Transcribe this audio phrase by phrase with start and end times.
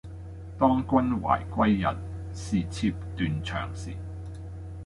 [0.57, 1.95] 當君懷歸日，
[2.33, 3.91] 是妾斷腸時